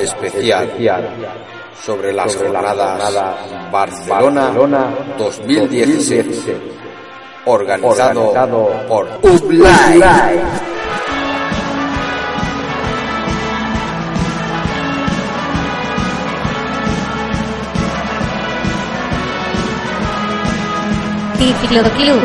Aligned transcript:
especial 0.00 0.70
sobre 1.84 2.12
las 2.12 2.36
jornadas 2.36 3.70
Barcelona 3.70 4.52
2016, 5.18 6.46
organizado 7.44 8.70
por 8.88 9.08
UPLAI. 9.22 10.00
Tifloclub, 21.38 22.20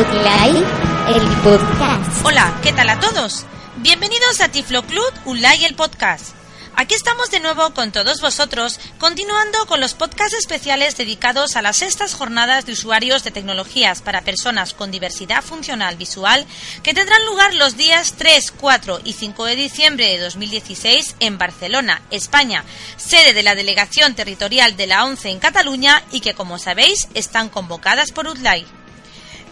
Utlay, 0.00 0.64
el 1.08 1.26
podcast. 1.42 2.26
Hola, 2.26 2.52
¿qué 2.62 2.72
tal 2.72 2.90
a 2.90 3.00
todos? 3.00 3.46
Bienvenidos 3.78 4.40
a 4.42 4.48
Tiflo 4.48 4.82
Club, 4.82 5.10
Ulay 5.24 5.64
el 5.64 5.74
podcast. 5.74 6.39
Aquí 6.80 6.94
estamos 6.94 7.30
de 7.30 7.40
nuevo 7.40 7.74
con 7.74 7.92
todos 7.92 8.22
vosotros, 8.22 8.80
continuando 8.98 9.66
con 9.66 9.82
los 9.82 9.92
podcasts 9.92 10.38
especiales 10.38 10.96
dedicados 10.96 11.54
a 11.56 11.60
las 11.60 11.76
sextas 11.76 12.14
jornadas 12.14 12.64
de 12.64 12.72
usuarios 12.72 13.22
de 13.22 13.30
tecnologías 13.30 14.00
para 14.00 14.22
personas 14.22 14.72
con 14.72 14.90
diversidad 14.90 15.44
funcional 15.44 15.98
visual 15.98 16.46
que 16.82 16.94
tendrán 16.94 17.22
lugar 17.26 17.52
los 17.52 17.76
días 17.76 18.14
3, 18.16 18.54
4 18.58 19.00
y 19.04 19.12
5 19.12 19.44
de 19.44 19.56
diciembre 19.56 20.06
de 20.06 20.20
2016 20.20 21.16
en 21.20 21.36
Barcelona, 21.36 22.00
España, 22.10 22.64
sede 22.96 23.34
de 23.34 23.42
la 23.42 23.54
Delegación 23.54 24.14
Territorial 24.14 24.74
de 24.78 24.86
la 24.86 25.04
ONCE 25.04 25.28
en 25.28 25.38
Cataluña 25.38 26.02
y 26.12 26.20
que, 26.20 26.32
como 26.32 26.58
sabéis, 26.58 27.08
están 27.12 27.50
convocadas 27.50 28.10
por 28.10 28.26
UTLAI. 28.26 28.79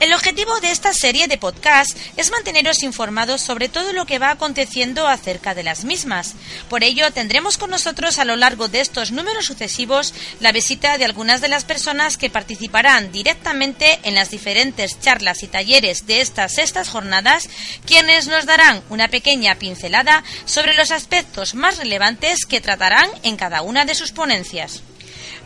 El 0.01 0.13
objetivo 0.13 0.61
de 0.61 0.71
esta 0.71 0.93
serie 0.93 1.27
de 1.27 1.39
podcasts 1.39 1.97
es 2.17 2.31
manteneros 2.31 2.85
informados 2.85 3.41
sobre 3.41 3.69
todo 3.69 3.93
lo 3.93 4.07
que 4.07 4.21
va 4.21 4.31
aconteciendo 4.31 5.09
acerca 5.09 5.57
de 5.57 5.65
las 5.65 5.85
mismas. 5.85 6.35
Por 6.69 6.85
ello, 6.85 7.11
tendremos 7.11 7.59
con 7.59 7.71
nosotros 7.71 8.21
a 8.21 8.25
lo 8.25 8.37
largo 8.37 8.69
de 8.69 8.81
estos 8.81 9.11
números 9.11 9.47
sucesivos 9.47 10.15
la 10.39 10.53
visita 10.53 10.99
de 10.99 11.05
algunas 11.05 11.41
de 11.41 11.49
las 11.49 11.65
personas 11.65 12.17
que 12.17 12.31
participarán 12.31 13.11
directamente 13.11 13.99
en 14.05 14.15
las 14.15 14.31
diferentes 14.31 15.01
charlas 15.01 15.43
y 15.43 15.49
talleres 15.49 16.07
de 16.07 16.21
estas 16.21 16.55
sextas 16.55 16.89
jornadas, 16.89 17.49
quienes 17.85 18.29
nos 18.29 18.47
darán 18.47 18.85
una 18.91 19.09
pequeña 19.09 19.57
pincelada 19.57 20.23
sobre 20.45 20.75
los 20.75 20.93
aspectos 20.93 21.57
más 21.57 21.77
relevantes 21.77 22.47
que 22.47 22.61
tratarán 22.61 23.11
en 23.25 23.37
cada 23.37 23.63
una 23.63 23.85
de 23.85 23.97
sus 23.97 24.13
ponencias. 24.13 24.83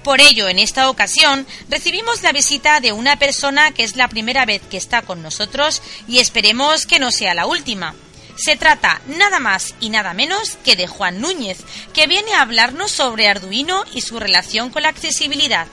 Por 0.04 0.20
ello, 0.20 0.48
en 0.48 0.58
esta 0.58 0.90
ocasión, 0.90 1.46
recibimos 1.68 2.22
la 2.22 2.32
visita 2.32 2.80
de 2.80 2.92
una 2.92 3.16
persona 3.16 3.70
que 3.70 3.84
es 3.84 3.94
la 3.94 4.08
primera 4.08 4.44
vez 4.44 4.60
que 4.68 4.76
está 4.76 5.02
con 5.02 5.22
nosotros 5.22 5.80
y 6.08 6.18
esperemos 6.18 6.86
que 6.86 6.98
no 6.98 7.12
sea 7.12 7.34
la 7.34 7.46
última. 7.46 7.94
Se 8.36 8.56
trata 8.56 9.00
nada 9.06 9.38
más 9.38 9.74
y 9.78 9.90
nada 9.90 10.12
menos 10.14 10.56
que 10.64 10.74
de 10.74 10.88
Juan 10.88 11.20
Núñez, 11.20 11.58
que 11.92 12.08
viene 12.08 12.34
a 12.34 12.40
hablarnos 12.40 12.90
sobre 12.90 13.28
Arduino 13.28 13.84
y 13.94 14.00
su 14.00 14.18
relación 14.18 14.70
con 14.70 14.82
la 14.82 14.88
accesibilidad. 14.88 15.68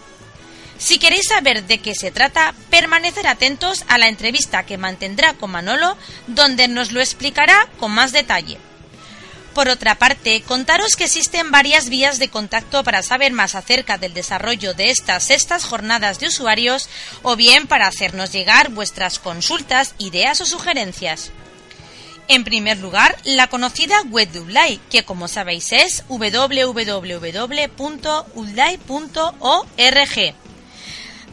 Si 0.77 0.99
queréis 0.99 1.27
saber 1.27 1.65
de 1.65 1.79
qué 1.79 1.95
se 1.95 2.11
trata, 2.11 2.53
permanecer 2.69 3.27
atentos 3.27 3.83
a 3.87 3.97
la 3.97 4.07
entrevista 4.07 4.65
que 4.65 4.77
mantendrá 4.77 5.33
con 5.33 5.51
Manolo, 5.51 5.97
donde 6.27 6.67
nos 6.67 6.91
lo 6.91 7.01
explicará 7.01 7.67
con 7.79 7.91
más 7.91 8.11
detalle. 8.11 8.59
Por 9.59 9.67
otra 9.67 9.95
parte, 9.95 10.41
contaros 10.43 10.95
que 10.95 11.03
existen 11.03 11.51
varias 11.51 11.89
vías 11.89 12.17
de 12.17 12.29
contacto 12.29 12.81
para 12.85 13.03
saber 13.03 13.33
más 13.33 13.55
acerca 13.55 13.97
del 13.97 14.13
desarrollo 14.13 14.73
de 14.73 14.89
estas 14.89 15.25
sextas 15.25 15.65
jornadas 15.65 16.17
de 16.17 16.27
usuarios 16.27 16.87
o 17.23 17.35
bien 17.35 17.67
para 17.67 17.85
hacernos 17.85 18.31
llegar 18.31 18.69
vuestras 18.69 19.19
consultas, 19.19 19.95
ideas 19.97 20.39
o 20.39 20.45
sugerencias. 20.45 21.31
En 22.29 22.45
primer 22.45 22.77
lugar, 22.77 23.17
la 23.25 23.47
conocida 23.47 24.01
web 24.03 24.31
de 24.31 24.39
Udlai, 24.39 24.79
que 24.89 25.03
como 25.03 25.27
sabéis 25.27 25.73
es 25.73 26.05
www.udlai.org. 26.07 26.95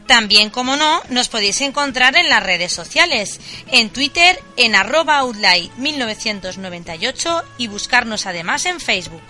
También, 0.06 0.50
como 0.50 0.76
no, 0.76 1.00
nos 1.08 1.28
podéis 1.28 1.62
encontrar 1.62 2.14
en 2.16 2.28
las 2.28 2.42
redes 2.42 2.72
sociales, 2.72 3.40
en 3.72 3.88
Twitter 3.88 4.38
en 4.56 4.74
arroba 4.74 5.24
udlay 5.24 5.70
1998 5.78 7.42
y 7.56 7.68
buscarnos 7.68 8.26
además 8.26 8.66
en 8.66 8.80
Facebook. 8.80 9.22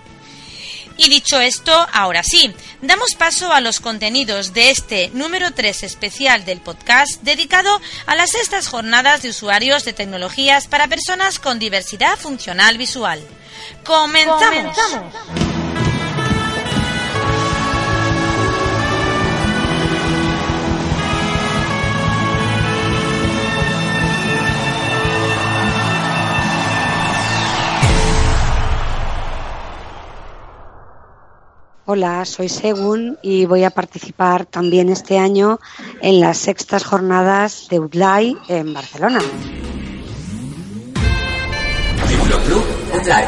Y 0.97 1.09
dicho 1.09 1.41
esto, 1.41 1.87
ahora 1.93 2.23
sí, 2.23 2.55
damos 2.81 3.15
paso 3.17 3.53
a 3.53 3.61
los 3.61 3.81
contenidos 3.81 4.53
de 4.53 4.71
este 4.71 5.11
número 5.13 5.51
3 5.53 5.83
especial 5.83 6.45
del 6.45 6.61
podcast 6.61 7.21
dedicado 7.23 7.81
a 8.07 8.15
las 8.15 8.31
sextas 8.31 8.69
jornadas 8.69 9.23
de 9.23 9.31
usuarios 9.31 9.85
de 9.85 9.93
tecnologías 9.93 10.69
para 10.69 10.87
personas 10.87 11.39
con 11.39 11.59
diversidad 11.59 12.17
funcional 12.17 12.79
visual. 12.79 13.21
¡Comenzamos! 13.85 14.77
Hola, 31.97 32.25
soy 32.25 32.49
Segun 32.49 33.21
y 33.23 33.47
voy 33.47 33.63
a 33.63 33.71
participar 33.71 34.47
también 34.47 34.89
este 34.89 35.17
año 35.17 35.61
en 36.03 36.19
las 36.19 36.39
sextas 36.39 36.83
jornadas 36.83 37.69
de 37.71 37.79
UDLAI 37.79 38.37
en 38.49 38.75
Barcelona. 38.75 39.21
Tifloclub 42.09 42.65
Udlay. 43.01 43.27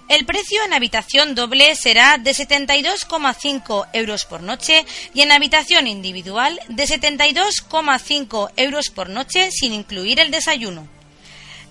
El 0.09 0.27
precio 0.27 0.63
en 0.65 0.75
habitación 0.75 1.35
doble 1.35 1.75
será 1.75 2.19
de 2.19 2.33
72,5 2.33 3.89
euros 3.95 4.25
por 4.27 4.43
noche 4.43 4.85
y 5.15 5.23
en 5.23 5.33
habitación 5.33 5.87
individual 5.87 6.61
de 6.69 6.85
72,5 6.85 8.51
euros 8.57 8.91
por 8.91 9.09
noche 9.09 9.51
sin 9.51 9.73
incluir 9.73 10.21
el 10.21 10.31
desayuno. 10.31 10.89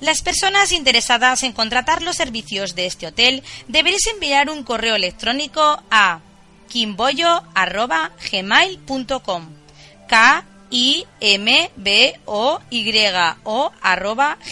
Las 0.02 0.22
personas 0.24 0.74
interesadas 0.74 1.44
en 1.44 1.54
contratar 1.54 2.02
los 2.02 2.18
servicios 2.18 2.76
de 2.76 2.88
este 2.88 3.08
hotel 3.08 3.44
deberéis 3.68 4.08
enviar 4.08 4.50
un 4.50 4.64
correo 4.64 4.96
electrónico 4.96 5.84
a 5.92 6.20
kimboyo@gmail.com. 6.70 9.50
K 10.08 10.46
i 10.72 11.06
m 11.20 11.70
b 11.76 12.20
o 12.26 12.60
y 12.70 12.94
o 13.44 13.72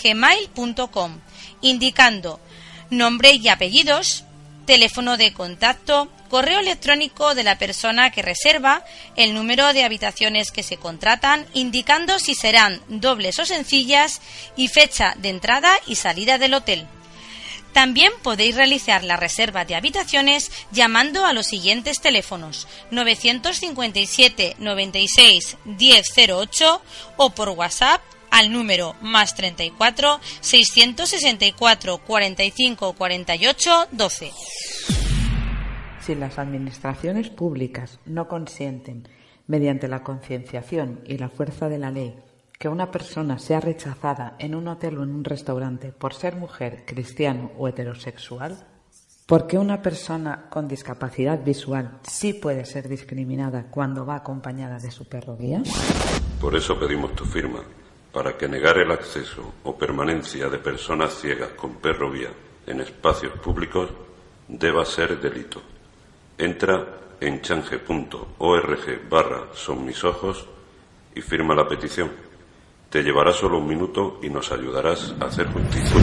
gmail.com 0.04 1.20
indicando 1.62 2.40
nombre 2.90 3.34
y 3.34 3.48
apellidos, 3.50 4.24
teléfono 4.70 5.18
de 5.18 5.34
contacto, 5.34 6.10
correo 6.30 6.60
electrónico 6.60 7.34
de 7.34 7.44
la 7.44 7.58
persona 7.58 8.12
que 8.12 8.22
reserva, 8.22 8.86
el 9.16 9.34
número 9.34 9.74
de 9.74 9.84
habitaciones 9.84 10.52
que 10.52 10.62
se 10.62 10.78
contratan, 10.78 11.48
indicando 11.56 12.20
si 12.20 12.36
serán 12.36 12.80
dobles 12.88 13.40
o 13.40 13.46
sencillas 13.46 14.22
y 14.56 14.68
fecha 14.68 15.16
de 15.18 15.30
entrada 15.30 15.72
y 15.88 15.96
salida 15.96 16.38
del 16.38 16.54
hotel. 16.54 16.86
También 17.74 18.14
podéis 18.22 18.54
realizar 18.54 19.04
la 19.04 19.18
reserva 19.18 19.66
de 19.66 19.74
habitaciones 19.74 20.52
llamando 20.72 21.26
a 21.26 21.34
los 21.34 21.48
siguientes 21.48 22.00
teléfonos 22.00 22.68
957 22.92 24.56
96 24.60 25.58
1008 25.66 26.82
o 27.18 27.30
por 27.32 27.50
WhatsApp 27.50 28.02
al 28.32 28.52
número 28.52 28.96
más 29.02 29.36
34 29.36 30.20
664 30.42 31.98
45 32.00 32.94
48 32.94 33.88
12. 33.92 34.32
Si 36.02 36.16
las 36.16 36.40
administraciones 36.40 37.30
públicas 37.30 38.00
no 38.06 38.28
consienten, 38.28 39.08
mediante 39.50 39.88
la 39.88 40.04
concienciación 40.04 41.02
y 41.06 41.18
la 41.18 41.30
fuerza 41.30 41.70
de 41.70 41.80
la 41.80 41.92
ley, 41.92 42.16
que 42.60 42.70
una 42.70 42.92
persona 42.92 43.40
sea 43.40 43.60
rechazada 43.60 44.36
en 44.38 44.54
un 44.54 44.68
hotel 44.68 44.98
o 44.98 45.04
en 45.04 45.12
un 45.12 45.24
restaurante 45.24 45.92
por 45.92 46.14
ser 46.14 46.36
mujer, 46.36 46.84
cristiano 46.86 47.52
o 47.58 47.68
heterosexual, 47.68 48.68
¿por 49.26 49.48
qué 49.48 49.58
una 49.58 49.82
persona 49.82 50.48
con 50.50 50.68
discapacidad 50.68 51.44
visual 51.44 52.00
sí 52.04 52.34
puede 52.34 52.66
ser 52.66 52.90
discriminada 52.90 53.72
cuando 53.72 54.06
va 54.06 54.18
acompañada 54.18 54.78
de 54.78 54.92
su 54.92 55.08
perro 55.08 55.38
guía? 55.38 55.64
Por 56.40 56.56
eso 56.56 56.78
pedimos 56.78 57.16
tu 57.16 57.26
firma, 57.26 57.64
para 58.12 58.38
que 58.38 58.48
negar 58.48 58.78
el 58.78 58.92
acceso 58.92 59.54
o 59.64 59.78
permanencia 59.78 60.50
de 60.50 60.58
personas 60.58 61.14
ciegas 61.14 61.50
con 61.52 61.76
perro 61.76 62.12
guía 62.12 62.32
en 62.66 62.82
espacios 62.82 63.34
públicos 63.40 63.90
deba 64.48 64.86
ser 64.86 65.20
delito. 65.20 65.62
Entra 66.38 67.00
en 67.20 67.42
change.org 67.42 69.10
barra 69.10 69.48
son 69.54 69.86
mis 69.86 70.04
ojos 70.04 70.48
y 71.14 71.22
firma 71.22 71.56
la 71.56 71.68
petición. 71.68 72.12
Te 72.90 73.04
llevará 73.04 73.34
solo 73.34 73.58
un 73.58 73.68
minuto 73.68 74.20
y 74.24 74.30
nos 74.30 74.52
ayudarás 74.52 75.14
a 75.20 75.26
hacer 75.26 75.48
justicia. 75.48 75.96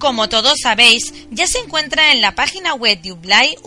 Como 0.00 0.30
todos 0.30 0.60
sabéis, 0.62 1.12
ya 1.30 1.46
se 1.46 1.58
encuentra 1.58 2.12
en 2.12 2.22
la 2.22 2.34
página 2.34 2.72
web 2.72 3.02
de 3.02 3.12
UBLAI 3.12 3.58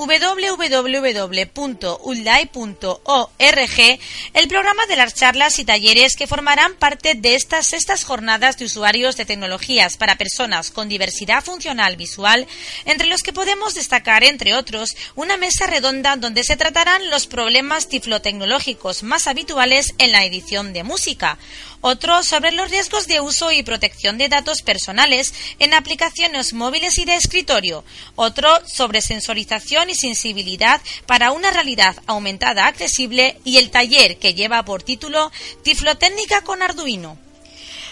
el 4.33 4.47
programa 4.47 4.85
de 4.88 4.95
las 4.95 5.13
charlas 5.13 5.59
y 5.59 5.63
talleres 5.63 6.15
que 6.15 6.25
formarán 6.25 6.74
parte 6.74 7.13
de 7.13 7.35
estas 7.35 7.68
sextas 7.68 8.03
jornadas 8.03 8.57
de 8.57 8.65
usuarios 8.65 9.15
de 9.15 9.25
tecnologías 9.25 9.97
para 9.97 10.18
personas 10.18 10.71
con 10.71 10.89
diversidad 10.89 11.44
funcional 11.44 11.97
visual, 11.97 12.47
entre 12.85 13.06
los 13.06 13.21
que 13.21 13.31
podemos 13.31 13.75
destacar, 13.75 14.24
entre 14.24 14.56
otros, 14.56 14.95
una 15.13 15.38
mesa 15.38 15.68
redonda 15.68 16.15
donde 16.15 16.44
se 16.44 16.57
tratarán 16.57 17.12
los 17.12 17.27
problemas 17.27 17.89
tiflotecnológicos 17.89 19.03
más 19.03 19.27
habituales 19.27 19.94
en 20.00 20.12
la 20.12 20.25
edición 20.25 20.74
de 20.74 20.83
música, 20.83 21.38
otro 21.83 22.24
sobre 22.24 22.53
los 22.53 22.71
riesgos 22.71 23.07
de 23.07 23.19
uso 23.19 23.51
y 23.51 23.62
protección 23.62 24.18
de 24.18 24.30
datos 24.30 24.62
personales 24.62 25.33
en 25.59 25.74
aplicaciones 25.74 26.53
móviles 26.53 26.97
y 26.97 27.03
de 27.03 27.15
escritorio, 27.15 27.83
otro 28.15 28.50
sobre 28.65 29.01
sensorización 29.01 29.89
y 29.89 29.95
sensibilidad 29.95 30.81
para 31.06 31.33
una 31.33 31.51
realidad 31.51 31.97
aumentada 32.07 32.68
accesible 32.68 33.38
y 33.44 33.57
el 33.57 33.69
taller 33.69 34.18
que 34.18 34.33
lleva 34.33 34.63
por 34.63 34.81
título 34.81 35.30
Tiflotécnica 35.63 36.41
con 36.41 36.62
Arduino. 36.62 37.18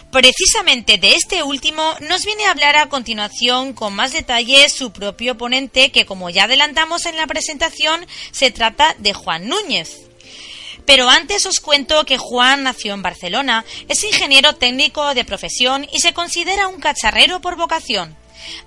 Precisamente 0.10 0.98
de 0.98 1.16
este 1.16 1.44
último 1.44 1.84
nos 2.00 2.24
viene 2.26 2.46
a 2.46 2.52
hablar 2.52 2.78
a 2.78 2.88
continuación 2.88 3.74
con 3.74 3.94
más 3.94 4.14
detalle 4.14 4.70
su 4.70 4.94
propio 4.94 5.38
ponente 5.38 5.92
que 5.92 6.06
como 6.06 6.30
ya 6.30 6.46
adelantamos 6.46 7.06
en 7.06 7.18
la 7.18 7.28
presentación 7.28 8.06
se 8.32 8.52
trata 8.52 8.96
de 9.00 9.14
Juan 9.14 9.50
Núñez. 9.50 10.11
Pero 10.86 11.10
antes 11.10 11.46
os 11.46 11.60
cuento 11.60 12.06
que 12.06 12.18
Juan 12.18 12.64
nació 12.64 12.94
en 12.94 13.02
Barcelona, 13.02 13.66
es 13.88 14.04
ingeniero 14.04 14.56
técnico 14.56 15.14
de 15.14 15.26
profesión 15.26 15.88
y 15.92 16.00
se 16.00 16.14
considera 16.14 16.68
un 16.68 16.80
cacharrero 16.80 17.42
por 17.42 17.56
vocación. 17.56 18.18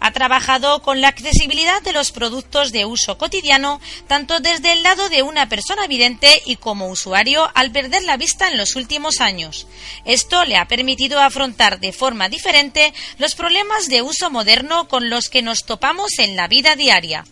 Ha 0.00 0.12
trabajado 0.12 0.82
con 0.82 1.00
la 1.00 1.08
accesibilidad 1.08 1.82
de 1.82 1.92
los 1.92 2.12
productos 2.12 2.72
de 2.72 2.84
uso 2.84 3.18
cotidiano, 3.18 3.80
tanto 4.06 4.40
desde 4.40 4.72
el 4.72 4.82
lado 4.82 5.08
de 5.08 5.22
una 5.22 5.48
persona 5.48 5.86
vidente 5.86 6.42
y 6.46 6.56
como 6.56 6.88
usuario 6.88 7.50
al 7.54 7.72
perder 7.72 8.04
la 8.04 8.16
vista 8.16 8.48
en 8.48 8.56
los 8.56 8.76
últimos 8.76 9.20
años. 9.20 9.66
Esto 10.04 10.44
le 10.44 10.56
ha 10.56 10.68
permitido 10.68 11.20
afrontar 11.20 11.80
de 11.80 11.92
forma 11.92 12.28
diferente 12.28 12.92
los 13.18 13.34
problemas 13.34 13.88
de 13.88 14.02
uso 14.02 14.30
moderno 14.30 14.88
con 14.88 15.10
los 15.10 15.28
que 15.28 15.42
nos 15.42 15.64
topamos 15.64 16.18
en 16.18 16.36
la 16.36 16.48
vida 16.48 16.76
diaria. 16.76 17.24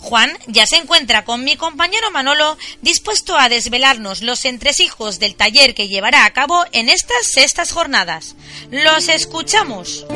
Juan 0.00 0.30
ya 0.46 0.66
se 0.66 0.76
encuentra 0.76 1.24
con 1.24 1.44
mi 1.44 1.56
compañero 1.56 2.10
Manolo 2.10 2.56
dispuesto 2.80 3.36
a 3.36 3.48
desvelarnos 3.48 4.22
los 4.22 4.44
entresijos 4.44 5.20
del 5.20 5.36
taller 5.36 5.74
que 5.74 5.88
llevará 5.88 6.24
a 6.24 6.32
cabo 6.32 6.64
en 6.72 6.88
estas 6.88 7.26
sextas 7.26 7.70
jornadas. 7.72 8.34
Los 8.70 9.08
escuchamos. 9.08 10.06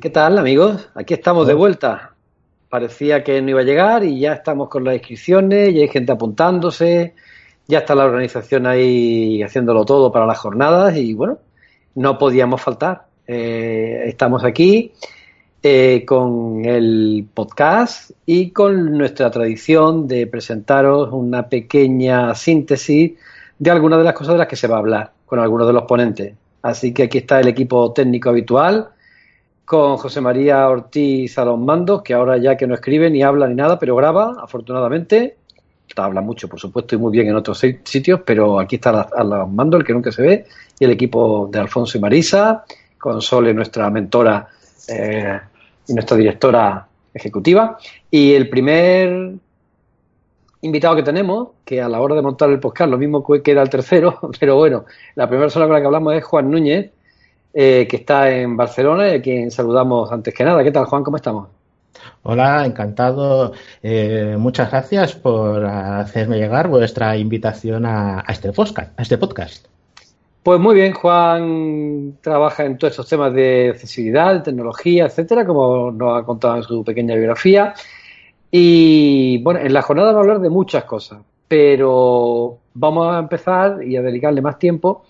¿Qué 0.00 0.10
tal 0.10 0.38
amigos? 0.38 0.88
Aquí 0.94 1.14
estamos 1.14 1.46
de 1.46 1.54
vuelta. 1.54 2.14
Parecía 2.68 3.22
que 3.22 3.40
no 3.42 3.50
iba 3.50 3.60
a 3.60 3.64
llegar 3.64 4.02
y 4.02 4.18
ya 4.18 4.32
estamos 4.32 4.68
con 4.68 4.84
las 4.84 4.94
inscripciones, 4.94 5.74
ya 5.74 5.82
hay 5.82 5.88
gente 5.88 6.10
apuntándose, 6.10 7.14
ya 7.68 7.80
está 7.80 7.94
la 7.94 8.06
organización 8.06 8.66
ahí 8.66 9.42
haciéndolo 9.42 9.84
todo 9.84 10.10
para 10.10 10.26
las 10.26 10.38
jornadas 10.38 10.96
y 10.96 11.12
bueno, 11.12 11.38
no 11.94 12.18
podíamos 12.18 12.62
faltar. 12.62 13.04
Eh, 13.26 14.04
estamos 14.06 14.42
aquí 14.42 14.92
eh, 15.62 16.04
con 16.04 16.64
el 16.64 17.24
podcast 17.32 18.10
y 18.26 18.50
con 18.50 18.98
nuestra 18.98 19.30
tradición 19.30 20.08
de 20.08 20.26
presentaros 20.26 21.10
una 21.12 21.48
pequeña 21.48 22.34
síntesis 22.34 23.12
de 23.58 23.70
algunas 23.70 24.00
de 24.00 24.04
las 24.04 24.14
cosas 24.14 24.34
de 24.34 24.38
las 24.38 24.48
que 24.48 24.56
se 24.56 24.66
va 24.66 24.76
a 24.76 24.80
hablar 24.80 25.12
con 25.24 25.38
algunos 25.38 25.68
de 25.68 25.72
los 25.72 25.84
ponentes. 25.84 26.34
Así 26.62 26.92
que 26.92 27.04
aquí 27.04 27.18
está 27.18 27.40
el 27.40 27.48
equipo 27.48 27.92
técnico 27.92 28.30
habitual 28.30 28.88
con 29.64 29.96
José 29.98 30.20
María 30.20 30.68
Ortiz 30.68 31.38
a 31.38 31.44
los 31.44 31.58
mandos, 31.58 32.02
que 32.02 32.14
ahora 32.14 32.38
ya 32.38 32.56
que 32.56 32.66
no 32.66 32.74
escribe 32.74 33.08
ni 33.08 33.22
habla 33.22 33.46
ni 33.46 33.54
nada, 33.54 33.78
pero 33.78 33.96
graba, 33.96 34.36
afortunadamente. 34.42 35.36
Habla 35.94 36.22
mucho, 36.22 36.48
por 36.48 36.58
supuesto, 36.58 36.94
y 36.94 36.98
muy 36.98 37.12
bien 37.12 37.28
en 37.28 37.36
otros 37.36 37.58
sitios, 37.58 38.20
pero 38.24 38.58
aquí 38.58 38.76
está 38.76 39.02
a 39.02 39.24
los 39.24 39.48
mandos, 39.50 39.80
el 39.80 39.86
que 39.86 39.92
nunca 39.92 40.10
se 40.10 40.22
ve, 40.22 40.46
y 40.78 40.84
el 40.84 40.90
equipo 40.90 41.48
de 41.52 41.60
Alfonso 41.60 41.98
y 41.98 42.00
Marisa, 42.00 42.64
con 42.98 43.22
Sole, 43.22 43.54
nuestra 43.54 43.90
mentora 43.90 44.48
eh, 44.88 45.38
y 45.88 45.94
nuestra 45.94 46.16
directora 46.16 46.86
ejecutiva. 47.14 47.78
Y 48.10 48.32
el 48.34 48.48
primer 48.48 49.34
invitado 50.62 50.96
que 50.96 51.02
tenemos, 51.02 51.48
que 51.64 51.82
a 51.82 51.88
la 51.88 52.00
hora 52.00 52.14
de 52.14 52.22
montar 52.22 52.50
el 52.50 52.60
podcast, 52.60 52.90
lo 52.90 52.98
mismo 52.98 53.24
que 53.24 53.50
era 53.50 53.62
el 53.62 53.70
tercero, 53.70 54.18
pero 54.40 54.56
bueno, 54.56 54.84
la 55.14 55.26
primera 55.26 55.46
persona 55.46 55.66
con 55.66 55.74
la 55.74 55.80
que 55.80 55.86
hablamos 55.86 56.14
es 56.14 56.24
Juan 56.24 56.50
Núñez, 56.50 56.90
eh, 57.54 57.86
que 57.88 57.96
está 57.96 58.30
en 58.30 58.56
Barcelona 58.56 59.08
y 59.08 59.16
a 59.16 59.22
quien 59.22 59.50
saludamos 59.50 60.10
antes 60.10 60.32
que 60.32 60.44
nada. 60.44 60.62
¿Qué 60.62 60.70
tal, 60.70 60.86
Juan? 60.86 61.04
¿Cómo 61.04 61.16
estamos? 61.16 61.48
Hola, 62.22 62.64
encantado. 62.64 63.52
Eh, 63.82 64.36
muchas 64.38 64.70
gracias 64.70 65.14
por 65.14 65.64
hacerme 65.64 66.38
llegar 66.38 66.68
vuestra 66.68 67.16
invitación 67.16 67.84
a, 67.84 68.24
este 68.28 68.52
podcast, 68.52 68.98
a 68.98 69.02
este 69.02 69.18
podcast. 69.18 69.66
Pues 70.42 70.58
muy 70.58 70.74
bien, 70.74 70.92
Juan 70.92 72.18
trabaja 72.20 72.64
en 72.64 72.76
todos 72.76 72.92
estos 72.92 73.08
temas 73.08 73.32
de 73.32 73.70
accesibilidad, 73.70 74.34
de 74.34 74.40
tecnología, 74.40 75.06
etcétera, 75.06 75.46
como 75.46 75.92
nos 75.92 76.20
ha 76.20 76.24
contado 76.24 76.56
en 76.56 76.62
su 76.64 76.82
pequeña 76.82 77.14
biografía. 77.14 77.74
Y 78.50 79.40
bueno, 79.44 79.60
en 79.60 79.72
la 79.72 79.82
jornada 79.82 80.10
va 80.10 80.18
a 80.18 80.20
hablar 80.20 80.40
de 80.40 80.50
muchas 80.50 80.82
cosas, 80.84 81.20
pero 81.46 82.58
vamos 82.74 83.14
a 83.14 83.20
empezar 83.20 83.84
y 83.84 83.96
a 83.96 84.02
dedicarle 84.02 84.42
más 84.42 84.58
tiempo 84.58 85.04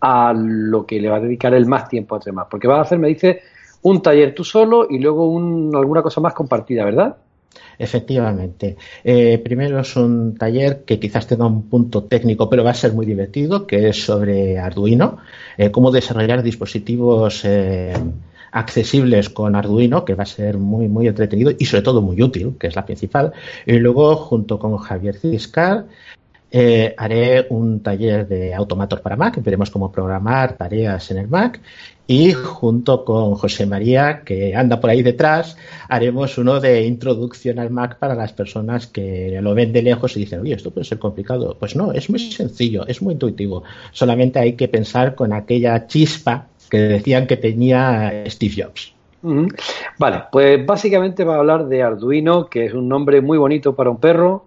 a 0.00 0.34
lo 0.36 0.84
que 0.84 1.00
le 1.00 1.08
va 1.08 1.16
a 1.16 1.20
dedicar 1.20 1.54
el 1.54 1.64
más 1.64 1.88
tiempo 1.88 2.14
a 2.14 2.20
temas. 2.20 2.46
Porque 2.50 2.68
vas 2.68 2.78
a 2.78 2.82
hacer, 2.82 2.98
me 2.98 3.08
dice, 3.08 3.40
un 3.80 4.02
taller 4.02 4.34
tú 4.34 4.44
solo 4.44 4.86
y 4.90 4.98
luego 4.98 5.26
un, 5.26 5.74
alguna 5.74 6.02
cosa 6.02 6.20
más 6.20 6.34
compartida, 6.34 6.84
¿verdad? 6.84 7.16
Efectivamente. 7.78 8.76
Eh, 9.04 9.38
primero 9.38 9.80
es 9.80 9.96
un 9.96 10.36
taller 10.36 10.84
que 10.84 10.98
quizás 10.98 11.26
tenga 11.26 11.46
un 11.46 11.68
punto 11.68 12.04
técnico, 12.04 12.48
pero 12.48 12.64
va 12.64 12.70
a 12.70 12.74
ser 12.74 12.92
muy 12.92 13.06
divertido, 13.06 13.66
que 13.66 13.88
es 13.88 14.04
sobre 14.04 14.58
Arduino, 14.58 15.18
eh, 15.58 15.70
cómo 15.70 15.90
desarrollar 15.90 16.42
dispositivos 16.42 17.44
eh, 17.44 17.94
accesibles 18.52 19.28
con 19.28 19.54
Arduino, 19.54 20.04
que 20.04 20.14
va 20.14 20.22
a 20.22 20.26
ser 20.26 20.56
muy, 20.56 20.88
muy 20.88 21.06
entretenido 21.06 21.52
y 21.58 21.66
sobre 21.66 21.82
todo 21.82 22.00
muy 22.00 22.22
útil, 22.22 22.56
que 22.58 22.68
es 22.68 22.76
la 22.76 22.86
principal. 22.86 23.32
Y 23.66 23.74
luego, 23.74 24.16
junto 24.16 24.58
con 24.58 24.76
Javier 24.78 25.16
Ciscar, 25.16 25.86
eh, 26.50 26.94
haré 26.96 27.46
un 27.50 27.80
taller 27.80 28.26
de 28.26 28.54
Automator 28.54 29.00
para 29.00 29.16
Mac, 29.16 29.42
veremos 29.42 29.70
cómo 29.70 29.90
programar 29.90 30.56
tareas 30.56 31.10
en 31.10 31.18
el 31.18 31.28
Mac 31.28 31.60
y 32.06 32.32
junto 32.32 33.04
con 33.04 33.34
José 33.34 33.66
María, 33.66 34.22
que 34.24 34.54
anda 34.54 34.78
por 34.80 34.90
ahí 34.90 35.02
detrás, 35.02 35.56
haremos 35.88 36.38
uno 36.38 36.60
de 36.60 36.86
introducción 36.86 37.58
al 37.58 37.70
Mac 37.70 37.98
para 37.98 38.14
las 38.14 38.32
personas 38.32 38.86
que 38.86 39.38
lo 39.42 39.54
ven 39.54 39.72
de 39.72 39.82
lejos 39.82 40.16
y 40.16 40.20
dicen, 40.20 40.40
oye, 40.40 40.54
esto 40.54 40.70
puede 40.70 40.84
ser 40.84 41.00
complicado. 41.00 41.56
Pues 41.58 41.74
no, 41.74 41.92
es 41.92 42.08
muy 42.08 42.20
sencillo, 42.20 42.86
es 42.86 43.02
muy 43.02 43.14
intuitivo. 43.14 43.64
Solamente 43.90 44.38
hay 44.38 44.52
que 44.52 44.68
pensar 44.68 45.16
con 45.16 45.32
aquella 45.32 45.88
chispa 45.88 46.46
que 46.70 46.78
decían 46.78 47.26
que 47.26 47.36
tenía 47.36 48.24
Steve 48.28 48.54
Jobs. 48.56 48.94
Vale, 49.98 50.22
pues 50.30 50.64
básicamente 50.64 51.24
va 51.24 51.34
a 51.34 51.38
hablar 51.38 51.66
de 51.66 51.82
Arduino, 51.82 52.46
que 52.46 52.66
es 52.66 52.74
un 52.74 52.88
nombre 52.88 53.20
muy 53.20 53.38
bonito 53.38 53.74
para 53.74 53.90
un 53.90 53.98
perro, 53.98 54.46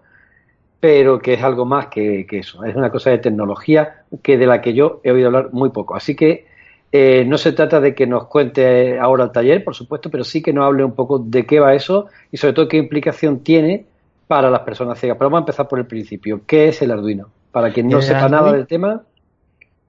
pero 0.79 1.19
que 1.19 1.33
es 1.33 1.43
algo 1.43 1.65
más 1.65 1.87
que, 1.87 2.25
eso. 2.31 2.63
Es 2.63 2.75
una 2.75 2.91
cosa 2.91 3.09
de 3.09 3.17
tecnología 3.17 4.03
que 4.23 4.37
de 4.37 4.47
la 4.47 4.61
que 4.61 4.73
yo 4.73 5.01
he 5.03 5.11
oído 5.11 5.27
hablar 5.27 5.49
muy 5.51 5.69
poco. 5.69 5.95
Así 5.95 6.15
que 6.15 6.45
eh, 6.91 7.25
no 7.25 7.37
se 7.37 7.51
trata 7.51 7.79
de 7.79 7.93
que 7.93 8.07
nos 8.07 8.27
cuente 8.27 8.97
ahora 8.97 9.25
el 9.25 9.31
taller, 9.31 9.63
por 9.63 9.75
supuesto, 9.75 10.09
pero 10.09 10.23
sí 10.23 10.41
que 10.41 10.53
nos 10.53 10.65
hable 10.65 10.83
un 10.83 10.95
poco 10.95 11.19
de 11.19 11.45
qué 11.45 11.59
va 11.59 11.73
eso 11.73 12.07
y 12.31 12.37
sobre 12.37 12.53
todo 12.53 12.67
qué 12.67 12.77
implicación 12.77 13.39
tiene 13.39 13.85
para 14.27 14.49
las 14.49 14.61
personas 14.61 14.99
ciegas. 14.99 15.17
Pero 15.17 15.29
vamos 15.29 15.39
a 15.39 15.45
empezar 15.45 15.67
por 15.67 15.79
el 15.79 15.85
principio. 15.85 16.41
¿Qué 16.45 16.69
es 16.69 16.81
el 16.81 16.91
Arduino? 16.91 17.29
Para 17.51 17.71
quien 17.73 17.89
no 17.89 18.01
sepa 18.01 18.29
nada 18.29 18.53
del 18.53 18.67
tema. 18.67 19.03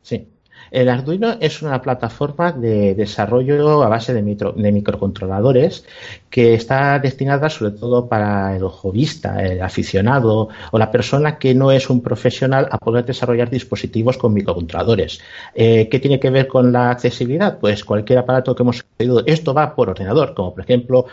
Sí. 0.03 0.27
El 0.71 0.89
Arduino 0.89 1.37
es 1.41 1.63
una 1.63 1.83
plataforma 1.83 2.53
de 2.53 2.95
desarrollo 2.95 3.83
a 3.83 3.89
base 3.89 4.15
de, 4.15 4.23
microcontroladores 4.23 5.85
que 6.29 6.55
está 6.55 6.99
destinada 6.99 7.51
sobre 7.51 7.73
todo 7.73 8.09
para 8.09 8.57
el 8.57 8.63
hobbyista, 8.63 9.43
el 9.43 9.61
aficionado 9.63 10.49
o 10.71 10.79
la 10.79 10.91
persona 10.91 11.39
que 11.39 11.55
no 11.55 11.73
es 11.73 11.91
un 11.91 12.03
profesional 12.03 12.69
a 12.71 12.79
poder 12.79 13.05
desarrollar 13.05 13.51
dispositivos 13.51 14.17
con 14.17 14.33
microcontroladores. 14.33 15.21
Eh, 15.55 15.89
¿Qué 15.91 15.99
tiene 15.99 16.21
que 16.21 16.31
ver 16.31 16.47
con 16.47 16.73
la 16.73 16.91
accesibilidad? 16.91 17.59
Pues 17.59 17.85
cualquier 17.85 18.21
aparato 18.21 18.55
que 18.55 18.63
hemos 18.63 18.85
pedido, 18.97 19.25
esto 19.27 19.53
va 19.53 19.75
por 19.75 19.91
ordenador, 19.91 20.35
como 20.35 20.55
por 20.55 20.63
ejemplo 20.63 21.07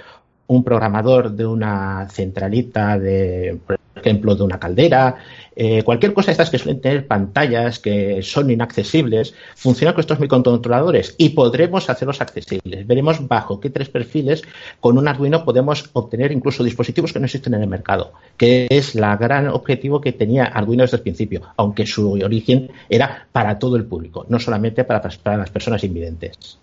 un 0.47 0.63
programador 0.63 1.31
de 1.31 1.45
una 1.45 2.07
centralita 2.09 2.97
de, 2.97 3.59
ejemplo, 4.07 4.35
de 4.35 4.43
una 4.43 4.59
caldera, 4.59 5.17
eh, 5.55 5.83
cualquier 5.83 6.13
cosa 6.13 6.27
de 6.27 6.33
estas 6.33 6.49
que 6.49 6.57
suelen 6.57 6.81
tener 6.81 7.07
pantallas 7.07 7.79
que 7.79 8.21
son 8.21 8.49
inaccesibles, 8.51 9.33
funciona 9.55 9.93
con 9.93 10.01
estos 10.01 10.19
microcontroladores 10.19 11.15
y 11.17 11.29
podremos 11.29 11.89
hacerlos 11.89 12.21
accesibles. 12.21 12.85
Veremos 12.85 13.27
bajo 13.27 13.59
qué 13.59 13.69
tres 13.69 13.89
perfiles 13.89 14.43
con 14.79 14.97
un 14.97 15.07
Arduino 15.07 15.43
podemos 15.43 15.89
obtener 15.93 16.31
incluso 16.31 16.63
dispositivos 16.63 17.11
que 17.11 17.19
no 17.19 17.25
existen 17.25 17.53
en 17.55 17.63
el 17.63 17.69
mercado, 17.69 18.13
que 18.37 18.67
es 18.69 18.95
la 18.95 19.17
gran 19.17 19.47
objetivo 19.47 19.99
que 19.99 20.13
tenía 20.13 20.45
Arduino 20.45 20.83
desde 20.83 20.97
el 20.97 21.03
principio, 21.03 21.41
aunque 21.57 21.85
su 21.85 22.11
origen 22.11 22.69
era 22.89 23.27
para 23.31 23.57
todo 23.57 23.75
el 23.75 23.85
público, 23.85 24.25
no 24.29 24.39
solamente 24.39 24.83
para, 24.83 25.01
para 25.01 25.37
las 25.37 25.49
personas 25.49 25.83
invidentes. 25.83 26.59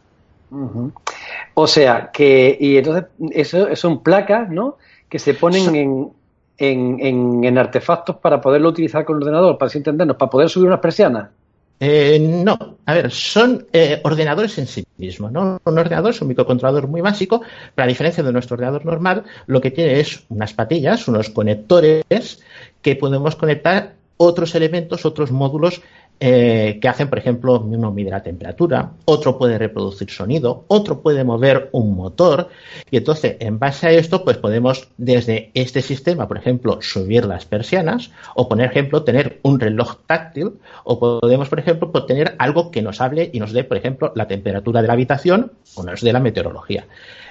O 1.54 1.66
sea, 1.66 2.10
que, 2.12 2.56
y 2.60 2.76
entonces, 2.76 3.06
eso 3.32 3.74
son 3.74 4.02
placas, 4.02 4.50
¿no? 4.50 4.76
Que 5.08 5.18
se 5.18 5.34
ponen 5.34 5.74
en, 5.74 6.12
en, 6.58 7.44
en, 7.44 7.58
artefactos 7.58 8.16
para 8.16 8.40
poderlo 8.40 8.68
utilizar 8.68 9.04
con 9.04 9.16
el 9.16 9.22
ordenador, 9.22 9.58
para 9.58 9.68
así 9.68 9.78
entendernos, 9.78 10.16
para 10.16 10.30
poder 10.30 10.48
subir 10.48 10.68
unas 10.68 10.80
persianas. 10.80 11.28
Eh, 11.80 12.18
no, 12.20 12.56
a 12.86 12.94
ver, 12.94 13.10
son 13.10 13.66
eh, 13.72 14.00
ordenadores 14.04 14.56
en 14.58 14.66
sí 14.66 14.86
mismos, 14.96 15.32
¿no? 15.32 15.60
Un 15.64 15.78
ordenador 15.78 16.12
es 16.12 16.22
un 16.22 16.28
microcontrolador 16.28 16.86
muy 16.86 17.00
básico, 17.00 17.42
pero 17.74 17.84
a 17.84 17.88
diferencia 17.88 18.22
de 18.22 18.32
nuestro 18.32 18.54
ordenador 18.54 18.86
normal, 18.86 19.24
lo 19.46 19.60
que 19.60 19.72
tiene 19.72 19.98
es 19.98 20.24
unas 20.28 20.52
patillas, 20.52 21.08
unos 21.08 21.30
conectores 21.30 22.40
que 22.80 22.96
podemos 22.96 23.34
conectar 23.34 23.94
otros 24.16 24.54
elementos, 24.54 25.04
otros 25.04 25.32
módulos 25.32 25.82
eh, 26.20 26.78
que 26.80 26.88
hacen, 26.88 27.08
por 27.08 27.18
ejemplo, 27.18 27.60
uno 27.60 27.90
mide 27.90 28.10
la 28.10 28.22
temperatura, 28.22 28.92
otro 29.04 29.36
puede 29.36 29.58
reproducir 29.58 30.10
sonido, 30.10 30.64
otro 30.68 31.02
puede 31.02 31.24
mover 31.24 31.68
un 31.72 31.96
motor 31.96 32.48
y 32.90 32.96
entonces 32.96 33.36
en 33.40 33.58
base 33.58 33.88
a 33.88 33.90
esto 33.90 34.24
pues 34.24 34.36
podemos 34.38 34.88
desde 34.96 35.50
este 35.54 35.82
sistema, 35.82 36.28
por 36.28 36.38
ejemplo, 36.38 36.78
subir 36.80 37.24
las 37.24 37.44
persianas 37.46 38.10
o, 38.34 38.48
por 38.48 38.60
ejemplo, 38.60 39.02
tener 39.02 39.40
un 39.42 39.58
reloj 39.60 39.96
táctil 40.06 40.52
o 40.84 40.98
podemos, 40.98 41.48
por 41.48 41.58
ejemplo, 41.58 41.90
tener 42.04 42.36
algo 42.38 42.70
que 42.70 42.82
nos 42.82 43.00
hable 43.00 43.30
y 43.32 43.40
nos 43.40 43.52
dé, 43.52 43.64
por 43.64 43.76
ejemplo, 43.76 44.12
la 44.14 44.28
temperatura 44.28 44.82
de 44.82 44.88
la 44.88 44.94
habitación 44.94 45.52
o 45.74 45.82
nos 45.82 46.00
dé 46.00 46.12
la 46.12 46.20
meteorología. 46.20 46.86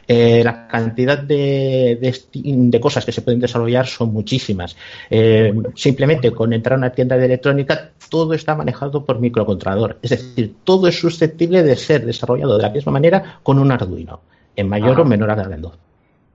Eh, 0.08 0.42
la 0.44 0.68
cantidad 0.68 1.18
de, 1.18 1.98
de, 2.00 2.80
cosas 2.80 3.06
que 3.06 3.12
se 3.12 3.22
pueden 3.22 3.40
desarrollar 3.40 3.88
son 3.88 4.12
muchísimas. 4.12 4.76
Eh, 5.10 5.54
simplemente 5.76 6.32
con 6.32 6.52
entrar 6.52 6.74
a 6.76 6.78
una 6.78 6.92
tienda 6.92 7.18
de 7.18 7.26
electrónica, 7.26 7.92
todo 8.10 8.34
está 8.34 8.56
manejado 8.56 9.06
por 9.06 9.20
microcontrolador. 9.20 10.00
Es 10.02 10.12
decir, 10.12 10.56
todo 10.64 10.88
es 10.88 11.00
susceptible 11.00 11.64
de 11.64 11.76
ser 11.76 12.06
desarrollado 12.06 12.58
de 12.58 12.64
la 12.64 12.70
misma 12.70 12.92
manera 12.92 13.40
con 13.44 13.60
un 13.60 13.72
Arduino, 13.72 14.22
en 14.56 14.68
mayor 14.68 15.00
o 15.00 15.06
menor 15.06 15.30
grado. 15.36 15.74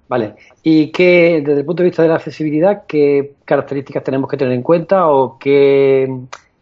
Vale. 0.08 0.36
¿Y 0.62 0.90
qué, 0.90 1.42
desde 1.44 1.60
el 1.60 1.66
punto 1.66 1.82
de 1.82 1.90
vista 1.90 2.02
de 2.02 2.08
la 2.08 2.14
accesibilidad, 2.14 2.84
qué 2.86 3.34
características 3.44 4.02
tenemos 4.02 4.30
que 4.30 4.38
tener 4.38 4.54
en 4.54 4.62
cuenta 4.62 5.08
o 5.08 5.38
qué, 5.38 6.08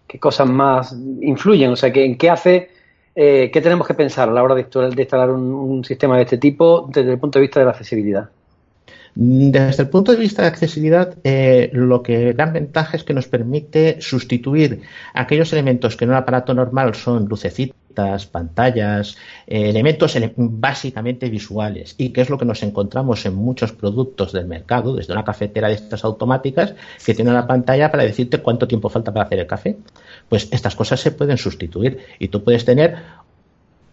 qué 0.09 0.19
cosas 0.19 0.49
más 0.49 0.97
influyen? 1.21 1.71
O 1.71 1.77
sea, 1.77 1.91
¿en 1.95 2.19
qué 2.19 2.29
hace 2.29 2.76
eh, 3.19 3.51
¿qué 3.51 3.63
tenemos 3.63 3.87
que 3.87 3.95
pensar 3.95 4.29
a 4.29 4.33
la 4.33 4.43
hora 4.43 4.55
de 4.55 4.61
instalar, 4.61 5.31
un, 5.31 5.83
sistema 5.85 6.19
de 6.19 6.25
este 6.25 6.37
tipo 6.37 6.87
desde 6.93 7.13
el 7.13 7.19
punto 7.19 7.39
de 7.39 7.45
vista 7.45 7.61
de 7.61 7.65
la 7.65 7.73
accesibilidad? 7.73 8.29
Desde 9.15 9.85
el 9.85 9.89
punto 9.89 10.13
de 10.13 10.19
vista 10.19 10.43
de 10.43 10.49
accesibilidad, 10.49 11.17
eh, 11.25 11.71
lo 11.73 12.03
que 12.03 12.35
dan 12.35 12.53
ventaja 12.53 12.95
es 12.95 13.05
que 13.05 13.15
nos 13.15 13.27
permite 13.27 14.03
sustituir 14.03 14.83
aquellos 15.15 15.51
elementos 15.55 15.97
que 15.97 16.05
en 16.05 16.11
un 16.11 16.17
aparato 16.17 16.53
normal 16.53 16.95
son 16.95 17.25
lucecitas, 17.25 17.75
pantallas, 18.31 19.17
eh, 19.47 19.71
elementos 19.71 20.17
básicamente 20.37 21.29
visuales, 21.29 21.95
y 21.99 22.11
que 22.11 22.21
es 22.21 22.31
lo 22.31 22.39
que 22.39 22.45
nos 22.45 22.63
encontramos 22.63 23.25
en 23.27 23.35
muchos 23.35 23.73
productos 23.73 24.33
del 24.33 24.47
mercado, 24.47 24.95
desde 24.95 25.13
una 25.13 25.25
cafetera 25.25 25.69
de 25.69 25.75
estas 25.75 26.05
automáticas 26.05 26.75
que 27.05 27.15
tiene 27.15 27.31
una 27.31 27.47
pantalla 27.47 27.91
para 27.91 28.05
decirte 28.05 28.39
cuánto 28.39 28.69
tiempo 28.69 28.89
falta 28.89 29.13
para 29.13 29.27
hacer 29.27 29.41
el 29.41 29.47
café. 29.47 29.77
Pues 30.29 30.49
estas 30.51 30.77
cosas 30.77 31.01
se 31.01 31.13
pueden 31.13 31.39
sustituir 31.39 31.99
y 32.19 32.29
tú 32.29 32.45
puedes 32.45 32.65
tener 32.65 32.97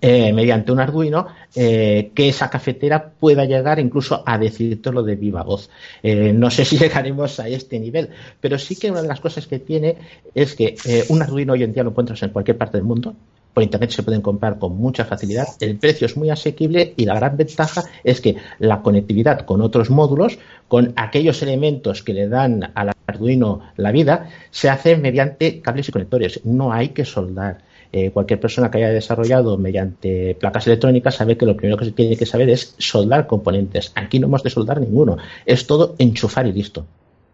eh, 0.01 0.33
mediante 0.33 0.74
un 0.74 0.81
Arduino 0.81 1.27
eh, 1.55 2.12
que 2.13 2.27
esa 2.27 2.50
cafetera 2.50 3.12
pueda 3.17 3.45
llegar 3.45 3.79
incluso 3.79 4.22
a 4.25 4.38
decírtelo 4.38 5.01
de 5.01 5.15
viva 5.15 5.43
voz. 5.43 5.69
No 6.03 6.50
sé 6.50 6.65
si 6.69 6.77
llegaremos 6.77 7.39
a 7.39 7.48
este 7.48 7.79
nivel, 7.79 8.10
pero 8.41 8.60
sí 8.60 8.75
que 8.75 8.91
una 8.91 9.01
de 9.01 9.07
las 9.07 9.22
cosas 9.22 9.48
que 9.48 9.60
tiene 9.60 9.95
es 10.36 10.55
que 10.55 10.75
un 11.07 11.22
Arduino 11.22 11.53
hoy 11.53 11.63
en 11.63 11.74
día 11.74 11.83
lo 11.83 11.91
encuentras 11.91 12.22
en 12.24 12.31
cualquier 12.31 12.57
parte 12.57 12.77
del 12.77 12.86
mundo. 12.86 13.15
Por 13.53 13.63
internet 13.63 13.91
se 13.91 14.03
pueden 14.03 14.22
comprar 14.22 14.57
con 14.57 14.75
mucha 14.77 15.05
facilidad, 15.05 15.48
el 15.60 15.77
precio 15.77 16.05
es 16.05 16.17
muy 16.17 16.29
asequible 16.29 16.93
y 16.98 17.05
la 17.05 17.15
gran 17.15 17.38
ventaja 17.38 17.83
es 18.03 18.19
que 18.19 18.36
la 18.60 18.81
conectividad 18.81 19.45
con 19.45 19.62
otros 19.62 19.89
módulos, 19.89 20.39
con 20.67 20.93
aquellos 20.95 21.41
elementos 21.43 22.01
que 22.01 22.13
le 22.13 22.27
dan 22.27 22.72
al 22.74 22.93
Arduino 23.05 23.62
la 23.77 23.91
vida, 23.91 24.29
se 24.50 24.69
hace 24.69 24.98
mediante 24.98 25.62
cables 25.62 25.89
y 25.89 25.91
conectores. 25.91 26.41
No 26.45 26.74
hay 26.74 26.89
que 26.89 27.05
soldar. 27.05 27.60
Eh, 27.91 28.10
cualquier 28.10 28.39
persona 28.39 28.72
que 28.72 28.79
haya 28.79 28.89
desarrollado 28.89 29.55
mediante 29.60 30.36
placas 30.39 30.65
electrónicas 30.65 31.13
sabe 31.13 31.38
que 31.38 31.45
lo 31.45 31.55
primero 31.55 31.77
que 31.77 31.86
se 31.86 31.91
tiene 31.91 32.17
que 32.17 32.25
saber 32.25 32.50
es 32.50 32.74
soldar 32.79 33.27
componentes. 33.27 33.91
Aquí 33.93 34.17
no 34.17 34.25
hemos 34.25 34.41
de 34.41 34.50
soldar 34.50 34.81
ninguno. 34.81 35.17
Es 35.45 35.67
todo 35.67 35.93
enchufar 36.00 36.48
y 36.48 36.53
listo. 36.53 36.88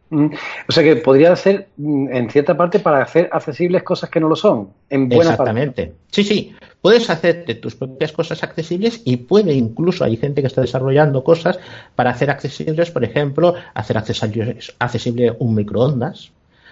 Mm. 0.09 0.27
O 0.67 0.71
sea 0.71 0.83
que 0.83 0.95
podría 0.95 1.35
ser, 1.35 1.67
mm, 1.77 2.07
en 2.11 2.29
cierta 2.29 2.57
parte, 2.57 2.79
para 2.79 3.01
hacer 3.01 3.29
accesibles 3.31 3.83
cosas 3.83 4.09
que 4.09 4.19
no 4.19 4.27
lo 4.27 4.35
son. 4.35 4.69
En 4.89 5.07
buena 5.07 5.31
Exactamente. 5.31 5.93
Sí, 6.11 6.23
sí. 6.23 6.55
Puedes 6.81 7.09
hacerte 7.09 7.55
tus 7.55 7.75
propias 7.75 8.11
cosas 8.11 8.41
accesibles 8.43 9.01
y 9.05 9.17
puede 9.17 9.53
incluso, 9.53 10.03
hay 10.03 10.17
gente 10.17 10.41
que 10.41 10.47
está 10.47 10.61
desarrollando 10.61 11.23
cosas 11.23 11.59
para 11.95 12.11
hacer 12.11 12.29
accesibles, 12.29 12.89
por 12.91 13.03
ejemplo, 13.03 13.55
hacer 13.73 13.97
accesible, 13.97 15.35
un 15.39 15.55
microondas. 15.55 16.31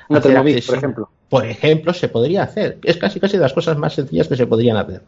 Una 0.10 0.22
por 0.22 0.38
ejemplo. 0.77 1.10
Por 1.27 1.46
ejemplo, 1.46 1.94
se 1.94 2.08
podría 2.08 2.44
hacer. 2.44 2.77
Es 2.84 2.96
casi 2.96 3.20
casi 3.20 3.36
de 3.36 3.44
las 3.44 3.53
cosas 3.53 3.77
más 3.77 3.94
sencillas 3.94 4.29
que 4.29 4.38
se 4.38 4.48
podrían 4.48 4.77
hacer 4.77 5.01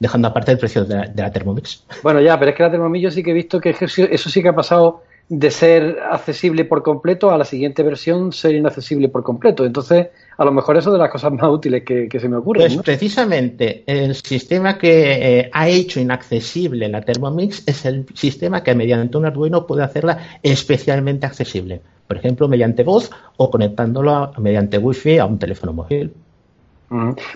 dejando 0.00 0.26
aparte 0.26 0.50
el 0.50 0.58
precio 0.58 0.84
de 0.84 1.12
la, 1.14 1.30
Thermomix. 1.30 1.84
Bueno, 2.02 2.20
ya, 2.20 2.36
pero 2.36 2.50
es 2.50 2.56
que 2.56 2.62
la 2.64 2.72
Thermomix 2.72 3.02
yo 3.04 3.10
sí 3.12 3.22
que 3.22 3.30
he 3.30 3.34
visto 3.34 3.60
que 3.60 3.70
eso 3.70 4.30
sí 4.30 4.42
que 4.42 4.48
ha 4.48 4.54
pasado 4.54 5.04
de 5.28 5.50
ser 5.50 5.98
accesible 6.10 6.64
por 6.64 6.82
completo 6.82 7.30
a 7.30 7.38
la 7.38 7.44
siguiente 7.44 7.82
versión 7.82 8.32
ser 8.32 8.54
inaccesible 8.54 9.08
por 9.08 9.22
completo. 9.22 9.64
Entonces, 9.64 10.08
a 10.36 10.44
lo 10.44 10.52
mejor 10.52 10.76
eso 10.76 10.90
es 10.90 10.92
de 10.92 10.98
las 10.98 11.10
cosas 11.10 11.32
más 11.32 11.48
útiles 11.50 11.84
que, 11.84 12.08
se 12.10 12.28
me 12.28 12.36
ocurren. 12.36 12.66
Pues 12.66 12.82
precisamente 12.82 13.82
el 13.86 14.14
sistema 14.14 14.76
que 14.76 15.38
eh, 15.40 15.50
ha 15.52 15.68
hecho 15.68 16.00
inaccesible 16.00 16.88
la 16.88 17.00
Thermomix 17.00 17.62
es 17.66 17.84
el 17.86 18.06
sistema 18.14 18.62
que 18.62 18.74
mediante 18.74 19.16
un 19.16 19.24
Arduino 19.24 19.66
puede 19.66 19.82
hacerla 19.82 20.18
especialmente 20.42 21.26
accesible. 21.26 21.80
Por 22.06 22.18
ejemplo, 22.18 22.46
mediante 22.46 22.82
voz 22.82 23.10
o 23.36 23.50
conectándolo 23.50 24.32
mediante 24.38 24.76
Wi-Fi 24.76 25.18
a 25.18 25.24
un 25.24 25.38
teléfono 25.38 25.72
móvil. 25.72 26.12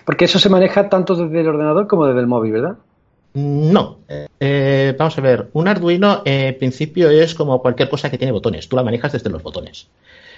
Porque 0.05 0.27
eso 0.27 0.39
se 0.39 0.51
maneja 0.51 0.91
tanto 0.91 1.15
desde 1.15 1.41
el 1.41 1.49
ordenador 1.49 1.87
como 1.87 2.07
desde 2.07 2.21
el 2.21 2.27
móvil, 2.27 2.53
¿verdad? 2.53 2.77
No, 3.37 3.99
eh, 4.41 4.95
vamos 4.99 5.19
a 5.19 5.21
ver, 5.21 5.51
un 5.53 5.69
Arduino 5.69 6.23
en 6.25 6.57
principio 6.57 7.11
es 7.11 7.35
como 7.35 7.61
cualquier 7.61 7.91
cosa 7.91 8.11
que 8.11 8.17
tiene 8.17 8.33
botones, 8.33 8.67
tú 8.67 8.77
la 8.77 8.83
manejas 8.83 9.13
desde 9.13 9.29
los 9.29 9.43
botones. 9.43 9.89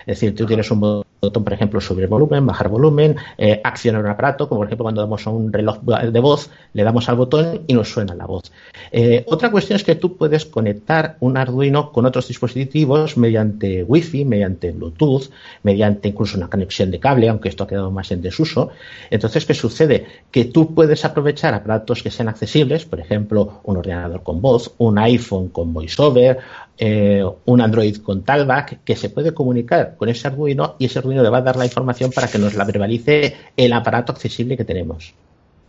Es 0.00 0.18
decir, 0.18 0.34
tú 0.34 0.46
tienes 0.46 0.68
un 0.72 0.80
botón, 0.80 1.06
por 1.20 1.52
ejemplo, 1.52 1.80
subir 1.80 2.06
volumen, 2.06 2.46
bajar 2.46 2.68
volumen, 2.68 3.16
eh, 3.37 3.60
accionar 3.64 4.02
un 4.02 4.10
aparato, 4.10 4.48
como 4.48 4.60
por 4.60 4.66
ejemplo 4.66 4.84
cuando 4.84 5.00
damos 5.00 5.26
a 5.26 5.30
un 5.30 5.52
reloj 5.52 5.80
de 5.80 6.20
voz, 6.20 6.50
le 6.72 6.84
damos 6.84 7.08
al 7.08 7.16
botón 7.16 7.62
y 7.66 7.75
nos 7.75 7.90
suena 7.90 8.14
la 8.14 8.26
voz. 8.26 8.52
Eh, 8.92 9.25
otra 9.26 9.50
cuestión 9.50 9.76
es 9.76 9.84
que 9.84 9.96
tú 9.96 10.16
puedes 10.16 10.46
conectar 10.46 11.16
un 11.20 11.37
Arduino 11.37 11.92
con 11.92 12.06
otros 12.06 12.28
dispositivos 12.28 13.16
mediante 13.16 13.82
Wi-Fi, 13.82 14.25
mediante 14.25 14.70
Bluetooth, 14.72 15.30
mediante 15.62 16.08
incluso 16.08 16.37
una 16.37 16.48
conexión 16.48 16.90
de 16.90 17.00
cable, 17.00 17.28
aunque 17.28 17.48
esto 17.48 17.64
ha 17.64 17.68
quedado 17.68 17.90
más 17.90 18.10
en 18.12 18.22
desuso. 18.22 18.70
Entonces, 19.10 19.44
¿qué 19.44 19.54
sucede? 19.54 20.06
Que 20.30 20.44
tú 20.46 20.75
puedes 20.75 21.04
aprovechar 21.04 21.54
aparatos 21.54 22.02
que 22.02 22.10
sean 22.10 22.28
accesibles, 22.28 22.84
por 22.84 23.00
ejemplo, 23.00 23.60
un 23.64 23.76
ordenador 23.76 24.22
con 24.22 24.40
voz, 24.40 24.72
un 24.78 24.98
iPhone 24.98 25.48
con 25.48 25.72
VoiceOver, 25.72 26.38
eh, 26.80 27.25
un 27.46 27.60
Android 27.60 27.96
con 27.96 28.22
Talback, 28.22 28.84
que 28.84 28.94
se 28.94 29.10
puede 29.10 29.34
comunicar 29.34 29.96
con 29.96 30.08
ese 30.08 30.28
Arduino 30.28 30.76
y 30.78 30.87
ese 30.87 31.00
Arduino 31.08 31.22
le 31.22 31.30
va 31.30 31.38
a 31.38 31.42
dar 31.42 31.56
la 31.56 31.64
información 31.64 32.10
para 32.12 32.28
que 32.28 32.38
nos 32.38 32.54
la 32.54 32.64
verbalice 32.64 33.36
el 33.56 33.72
aparato 33.72 34.12
accesible 34.12 34.56
que 34.56 34.64
tenemos. 34.64 35.14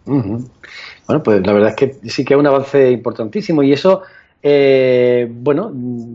Bueno, 0.05 1.23
pues 1.23 1.45
la 1.45 1.53
verdad 1.53 1.69
es 1.69 1.75
que 1.75 2.09
sí 2.09 2.25
que 2.25 2.33
es 2.33 2.39
un 2.39 2.47
avance 2.47 2.91
importantísimo 2.91 3.63
y 3.63 3.73
eso, 3.73 4.01
eh, 4.41 5.27
bueno, 5.29 5.71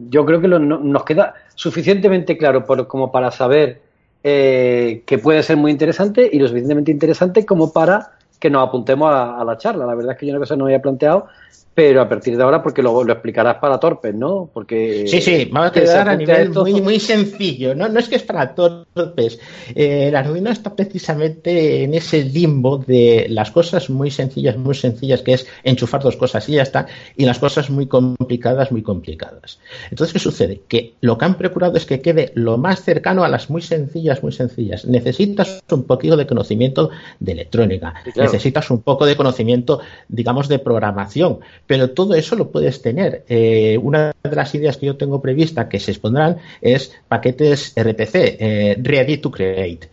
yo 0.08 0.24
creo 0.24 0.40
que 0.40 0.48
nos 0.48 1.04
queda 1.04 1.34
suficientemente 1.54 2.36
claro 2.36 2.66
como 2.88 3.12
para 3.12 3.30
saber 3.30 3.82
eh, 4.22 5.02
que 5.06 5.18
puede 5.18 5.42
ser 5.42 5.56
muy 5.56 5.70
interesante 5.70 6.28
y 6.30 6.38
lo 6.38 6.48
suficientemente 6.48 6.90
interesante 6.90 7.46
como 7.46 7.72
para 7.72 8.12
que 8.44 8.50
nos 8.50 8.68
apuntemos 8.68 9.10
a, 9.10 9.40
a, 9.40 9.44
la 9.44 9.56
charla. 9.56 9.86
La 9.86 9.94
verdad 9.94 10.12
es 10.12 10.18
que 10.18 10.26
yo 10.26 10.32
una 10.32 10.40
cosa 10.40 10.54
no 10.54 10.66
había 10.66 10.82
planteado 10.82 11.28
pero 11.74 12.00
a 12.00 12.08
partir 12.08 12.36
de 12.36 12.42
ahora 12.42 12.62
porque 12.62 12.82
lo, 12.82 13.02
lo 13.02 13.12
explicarás 13.12 13.56
para 13.56 13.78
torpes, 13.80 14.14
¿no? 14.14 14.48
Porque 14.52 15.06
sí, 15.08 15.20
sí, 15.20 15.48
vamos 15.50 15.70
a 15.70 15.72
quedar 15.72 16.08
a 16.08 16.16
nivel 16.16 16.50
muy, 16.50 16.80
muy 16.80 17.00
sencillo, 17.00 17.74
¿no? 17.74 17.88
No 17.88 17.98
es 17.98 18.08
que 18.08 18.14
es 18.16 18.22
para 18.22 18.54
torpes. 18.54 19.40
Eh, 19.74 20.08
el 20.08 20.16
Arduino 20.16 20.50
está 20.50 20.74
precisamente 20.74 21.82
en 21.82 21.94
ese 21.94 22.22
limbo 22.22 22.78
de 22.78 23.26
las 23.28 23.50
cosas 23.50 23.90
muy 23.90 24.12
sencillas, 24.12 24.56
muy 24.56 24.76
sencillas, 24.76 25.22
que 25.22 25.34
es 25.34 25.46
enchufar 25.64 26.02
dos 26.02 26.16
cosas 26.16 26.48
y 26.48 26.52
ya 26.52 26.62
está, 26.62 26.86
y 27.16 27.24
las 27.24 27.40
cosas 27.40 27.70
muy 27.70 27.88
complicadas, 27.88 28.70
muy 28.70 28.82
complicadas. 28.82 29.58
Entonces, 29.90 30.12
¿qué 30.12 30.20
sucede? 30.20 30.60
Que 30.68 30.94
lo 31.00 31.18
que 31.18 31.24
han 31.24 31.36
procurado 31.36 31.76
es 31.76 31.86
que 31.86 32.00
quede 32.00 32.30
lo 32.34 32.56
más 32.56 32.84
cercano 32.84 33.24
a 33.24 33.28
las 33.28 33.50
muy 33.50 33.62
sencillas, 33.62 34.22
muy 34.22 34.32
sencillas. 34.32 34.84
Necesitas 34.84 35.60
un 35.70 35.82
poquito 35.84 36.16
de 36.16 36.26
conocimiento 36.26 36.90
de 37.18 37.32
electrónica, 37.32 37.94
necesitas 38.34 38.70
un 38.70 38.82
poco 38.82 39.06
de 39.06 39.16
conocimiento, 39.16 39.80
digamos, 40.08 40.48
de 40.48 40.58
programación 40.58 41.40
pero 41.66 41.90
todo 41.90 42.14
eso 42.14 42.36
lo 42.36 42.50
puedes 42.50 42.82
tener. 42.82 43.24
Eh, 43.28 43.78
una 43.82 44.14
de 44.22 44.36
las 44.36 44.54
ideas 44.54 44.76
que 44.76 44.86
yo 44.86 44.96
tengo 44.96 45.20
prevista 45.20 45.68
que 45.68 45.80
se 45.80 45.92
expondrán 45.92 46.38
es 46.60 46.92
paquetes 47.08 47.72
RPC, 47.76 48.14
eh, 48.14 48.76
Ready 48.80 49.18
to 49.18 49.30
Create. 49.30 49.90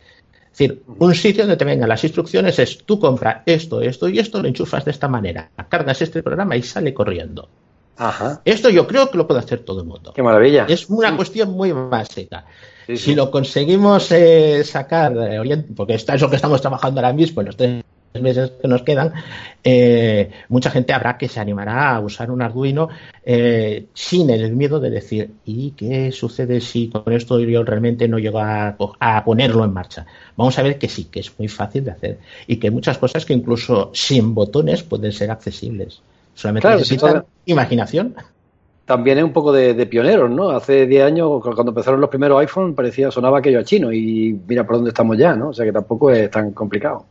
Es 0.52 0.58
decir, 0.58 0.84
un 1.00 1.16
sitio 1.16 1.44
donde 1.44 1.58
te 1.58 1.66
vengan 1.66 1.88
las 1.88 2.04
instrucciones 2.04 2.60
es 2.60 2.84
tú 2.86 3.00
compra 3.00 3.44
esto, 3.46 3.82
esto 3.82 4.10
y 4.10 4.20
esto, 4.20 4.42
lo 4.42 4.48
enchufas 4.48 4.84
de 4.84 4.92
esta 4.92 5.08
manera, 5.08 5.50
cargas 5.70 6.02
este 6.02 6.22
programa 6.22 6.58
y 6.58 6.64
sale 6.64 6.94
corriendo. 6.94 7.48
Ajá. 7.98 8.42
Esto 8.44 8.70
yo 8.70 8.86
creo 8.88 9.10
que 9.10 9.18
lo 9.18 9.28
puede 9.28 9.40
hacer 9.40 9.60
todo 9.60 9.82
el 9.82 9.88
mundo. 9.88 10.12
Qué 10.14 10.24
maravilla. 10.24 10.66
Es 10.68 10.90
una 10.90 11.16
cuestión 11.16 11.52
muy 11.52 11.72
básica. 11.72 12.46
Si 12.94 13.16
lo 13.16 13.32
conseguimos 13.32 14.12
eh, 14.12 14.64
sacar, 14.66 15.14
porque 15.76 15.94
está 15.94 16.16
eso 16.16 16.30
que 16.30 16.36
estamos 16.36 16.60
trabajando 16.60 17.00
ahora 17.00 17.14
mismo 17.14 17.42
en 17.42 17.46
los 17.46 17.56
tres 17.56 17.84
meses 18.20 18.52
que 18.62 18.68
nos 18.68 18.82
quedan, 18.84 19.14
eh, 19.64 20.32
mucha 20.50 20.70
gente 20.72 20.94
habrá 20.94 21.18
que 21.18 21.28
se 21.28 21.40
animará 21.40 21.96
a 21.96 22.00
usar 22.00 22.32
un 22.32 22.42
Arduino 22.42 22.90
eh, 23.24 23.86
sin 23.94 24.30
el 24.30 24.56
miedo 24.56 24.80
de 24.80 24.90
decir, 24.90 25.32
¿y 25.46 25.72
qué 25.72 26.12
sucede 26.12 26.60
si 26.60 26.90
con 26.90 27.14
esto 27.14 27.40
yo 27.40 27.64
realmente 27.64 28.08
no 28.08 28.20
llego 28.20 28.40
a, 28.40 29.24
ponerlo 29.24 29.64
en 29.64 29.74
marcha? 29.74 30.06
Vamos 30.36 30.58
a 30.60 30.64
ver 30.64 30.78
que 30.78 30.90
sí, 30.90 31.06
que 31.06 31.22
es 31.22 31.32
muy 31.38 31.48
fácil 31.48 31.86
de 31.86 31.92
hacer 31.92 32.18
y 32.48 32.58
que 32.58 32.72
muchas 32.72 32.98
cosas 32.98 33.26
que 33.26 33.34
incluso 33.34 33.92
sin 33.94 34.34
botones 34.34 34.84
pueden 34.84 35.12
ser 35.12 35.32
accesibles. 35.32 36.02
Solamente 36.34 36.70
necesitan 36.70 37.24
imaginación. 37.46 38.16
También 38.86 39.20
es 39.20 39.24
un 39.24 39.32
poco 39.32 39.54
de, 39.54 39.74
de 39.74 39.86
pioneros, 39.86 40.30
¿no? 40.30 40.50
Hace 40.50 40.86
10 40.86 41.06
años, 41.06 41.42
cuando 41.42 41.70
empezaron 41.70 42.02
los 42.02 42.10
primeros 42.10 42.40
iPhone, 42.42 42.74
parecía, 42.74 43.12
sonaba 43.12 43.40
aquello 43.40 43.60
a 43.60 43.64
chino 43.64 43.94
y 43.94 44.38
mira 44.48 44.66
por 44.66 44.78
dónde 44.78 44.90
estamos 44.90 45.18
ya, 45.18 45.36
¿no? 45.36 45.50
O 45.50 45.54
sea 45.54 45.66
que 45.66 45.72
tampoco 45.72 46.12
es 46.12 46.30
tan 46.30 46.52
complicado. 46.52 47.06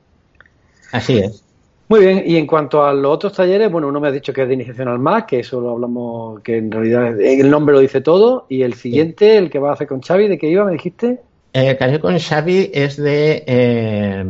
Así 0.92 1.18
es. 1.18 1.44
Muy 1.88 2.00
bien, 2.00 2.22
y 2.24 2.36
en 2.36 2.46
cuanto 2.46 2.84
a 2.84 2.94
los 2.94 3.12
otros 3.12 3.32
talleres, 3.32 3.70
bueno, 3.70 3.88
uno 3.88 3.98
me 3.98 4.06
ha 4.06 4.12
dicho 4.12 4.32
que 4.32 4.42
es 4.42 4.48
de 4.48 4.54
iniciación 4.54 4.86
al 4.86 5.00
MAC, 5.00 5.26
que 5.26 5.40
eso 5.40 5.60
lo 5.60 5.70
hablamos, 5.70 6.40
que 6.40 6.58
en 6.58 6.70
realidad 6.70 7.20
el 7.20 7.50
nombre 7.50 7.74
lo 7.74 7.80
dice 7.80 8.00
todo, 8.00 8.46
y 8.48 8.62
el 8.62 8.74
siguiente, 8.74 9.36
el 9.36 9.50
que 9.50 9.58
va 9.58 9.70
a 9.70 9.72
hacer 9.72 9.88
con 9.88 10.00
Xavi, 10.00 10.28
¿de 10.28 10.38
qué 10.38 10.48
iba, 10.48 10.64
me 10.64 10.72
dijiste? 10.72 11.18
El 11.52 11.76
que 11.76 11.98
con 11.98 12.16
Xavi 12.16 12.70
es 12.72 12.96
de 12.96 13.42
eh, 13.44 14.24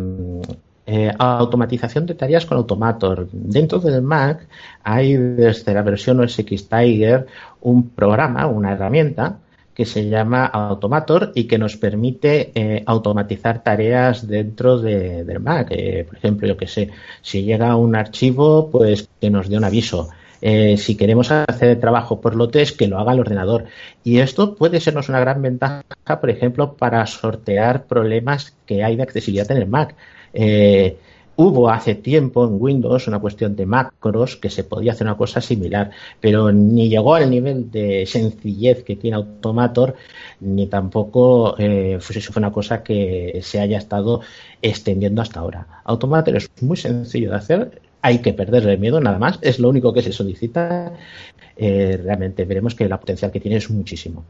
eh, 0.87 1.13
automatización 1.19 2.07
de 2.07 2.15
tareas 2.15 2.47
con 2.47 2.57
Automator. 2.57 3.29
Dentro 3.31 3.79
del 3.79 4.01
Mac 4.01 4.49
hay 4.83 5.17
desde 5.17 5.75
la 5.75 5.83
versión 5.83 6.19
OS 6.21 6.39
X 6.39 6.67
Tiger 6.67 7.27
un 7.61 7.91
programa, 7.91 8.47
una 8.47 8.73
herramienta, 8.73 9.39
que 9.81 9.87
se 9.87 10.11
llama 10.11 10.45
Automator 10.45 11.33
y 11.35 11.45
que 11.45 11.57
nos 11.57 11.79
permite 11.79 12.53
eh, 12.55 12.83
automatizar 12.85 13.63
tareas 13.63 14.29
dentro 14.29 14.79
de, 14.79 15.25
del 15.25 15.41
Mac. 15.41 15.69
Eh, 15.71 16.05
por 16.07 16.19
ejemplo, 16.19 16.47
yo 16.47 16.59
que 16.59 16.67
sé, 16.67 16.91
si 17.23 17.45
llega 17.45 17.75
un 17.77 17.97
archivo, 17.97 18.69
pues 18.71 19.09
que 19.19 19.31
nos 19.31 19.49
dé 19.49 19.57
un 19.57 19.65
aviso. 19.65 20.11
Eh, 20.43 20.77
si 20.77 20.99
queremos 20.99 21.31
hacer 21.31 21.81
trabajo 21.81 22.21
por 22.21 22.37
lotes, 22.37 22.73
que 22.73 22.89
lo 22.89 22.99
haga 22.99 23.15
el 23.15 23.21
ordenador. 23.21 23.65
Y 24.05 24.19
esto 24.19 24.55
puede 24.55 24.81
sernos 24.81 25.09
una 25.09 25.21
gran 25.21 25.41
ventaja, 25.41 25.83
por 26.21 26.29
ejemplo, 26.29 26.75
para 26.75 27.07
sortear 27.07 27.87
problemas 27.87 28.55
que 28.67 28.85
hay 28.85 28.97
de 28.97 29.03
accesibilidad 29.03 29.51
en 29.51 29.57
el 29.57 29.67
Mac. 29.67 29.95
Hubo 31.43 31.71
hace 31.71 31.95
tiempo 31.95 32.45
en 32.45 32.61
Windows 32.61 33.09
una 33.09 33.19
cuestión 33.19 33.57
de 33.57 33.65
macros 33.65 34.37
que 34.37 34.51
se 34.51 34.63
podía 34.63 34.93
hacer 34.93 35.07
una 35.07 35.17
cosa 35.17 35.41
similar, 35.41 35.91
pero 36.21 36.53
ni 36.53 36.91
llegó 36.91 37.15
al 37.15 37.31
nivel 37.31 37.71
de 37.71 38.05
sencillez 38.05 38.83
que 38.83 38.97
tiene 38.97 39.17
Automator, 39.17 39.95
ni 40.41 40.67
tampoco 40.67 41.55
eh, 41.59 41.97
fue, 41.99 42.21
una 42.37 42.53
cosa 42.53 42.83
que 42.83 43.41
se 43.43 43.59
haya 43.59 43.79
estado 43.79 44.21
extendiendo 44.61 45.23
hasta 45.23 45.41
ahora. 45.41 45.67
Automator 45.85 46.37
es 46.37 46.51
muy 46.61 46.77
sencillo 46.77 47.31
de 47.31 47.37
hacer, 47.37 47.81
hay 48.03 48.19
que 48.19 48.35
perderle 48.35 48.77
miedo 48.77 49.01
nada 49.01 49.19
más, 49.19 49.39
es 49.41 49.59
lo 49.59 49.71
único 49.71 49.95
que 49.95 50.03
se 50.03 50.13
solicita. 50.13 50.93
Eh, 51.57 51.99
realmente 52.05 52.45
veremos 52.45 52.75
que 52.75 52.87
la 52.87 53.01
potencial 53.01 53.31
que 53.31 53.41
tiene 53.41 53.57
es 53.57 53.71
muchísimo. 53.71 54.25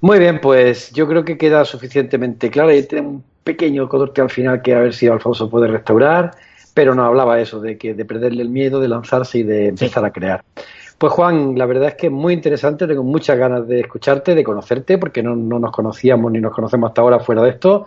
Muy 0.00 0.18
bien, 0.20 0.40
pues 0.40 0.90
yo 0.92 1.06
creo 1.06 1.24
que 1.24 1.36
queda 1.36 1.66
suficientemente 1.66 2.50
claro. 2.50 2.74
Y 2.74 2.82
tenemos 2.84 3.22
pequeño 3.48 3.88
corte 3.88 4.20
al 4.20 4.28
final 4.28 4.60
que 4.60 4.74
a 4.74 4.80
ver 4.80 4.92
si 4.92 5.06
Alfonso 5.06 5.48
puede 5.48 5.68
restaurar, 5.68 6.32
pero 6.74 6.94
no 6.94 7.02
hablaba 7.02 7.40
eso 7.40 7.60
de 7.60 7.78
que 7.78 7.94
de 7.94 8.04
perderle 8.04 8.42
el 8.42 8.50
miedo, 8.50 8.78
de 8.78 8.88
lanzarse 8.88 9.38
y 9.38 9.42
de 9.42 9.68
empezar 9.68 10.04
a 10.04 10.12
crear. 10.12 10.44
Pues 10.98 11.14
Juan, 11.14 11.56
la 11.56 11.64
verdad 11.64 11.88
es 11.88 11.94
que 11.94 12.08
es 12.08 12.12
muy 12.12 12.34
interesante, 12.34 12.86
tengo 12.86 13.02
muchas 13.04 13.38
ganas 13.38 13.66
de 13.66 13.80
escucharte, 13.80 14.34
de 14.34 14.44
conocerte, 14.44 14.98
porque 14.98 15.22
no, 15.22 15.34
nos 15.34 15.70
conocíamos 15.72 16.30
ni 16.30 16.40
nos 16.40 16.52
conocemos 16.52 16.88
hasta 16.88 17.00
ahora 17.00 17.20
fuera 17.20 17.42
de 17.42 17.50
esto. 17.50 17.86